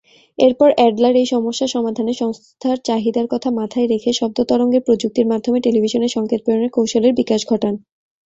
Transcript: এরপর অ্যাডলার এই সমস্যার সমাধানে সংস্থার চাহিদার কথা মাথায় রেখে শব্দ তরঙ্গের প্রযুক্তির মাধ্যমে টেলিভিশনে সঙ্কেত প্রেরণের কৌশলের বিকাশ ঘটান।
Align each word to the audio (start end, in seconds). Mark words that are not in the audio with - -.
এরপর 0.39 0.69
অ্যাডলার 0.75 1.15
এই 1.15 1.27
সমস্যার 1.27 1.69
সমাধানে 1.69 2.13
সংস্থার 2.13 2.77
চাহিদার 2.85 3.27
কথা 3.27 3.49
মাথায় 3.51 3.87
রেখে 3.87 4.11
শব্দ 4.13 4.37
তরঙ্গের 4.43 4.85
প্রযুক্তির 4.85 5.27
মাধ্যমে 5.27 5.59
টেলিভিশনে 5.61 6.07
সঙ্কেত 6.07 6.39
প্রেরণের 6.43 6.71
কৌশলের 6.71 7.13
বিকাশ 7.13 7.41
ঘটান। 7.47 7.73